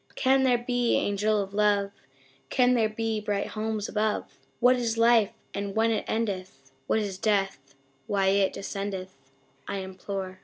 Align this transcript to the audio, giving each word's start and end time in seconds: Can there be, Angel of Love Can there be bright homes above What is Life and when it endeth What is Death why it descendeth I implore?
Can 0.15 0.41
there 0.41 0.57
be, 0.57 0.95
Angel 0.97 1.39
of 1.39 1.53
Love 1.53 1.91
Can 2.49 2.73
there 2.73 2.89
be 2.89 3.21
bright 3.21 3.49
homes 3.49 3.87
above 3.87 4.35
What 4.59 4.75
is 4.75 4.97
Life 4.97 5.29
and 5.53 5.75
when 5.75 5.91
it 5.91 6.05
endeth 6.07 6.71
What 6.87 6.97
is 6.97 7.19
Death 7.19 7.75
why 8.07 8.29
it 8.29 8.51
descendeth 8.51 9.15
I 9.67 9.75
implore? 9.77 10.39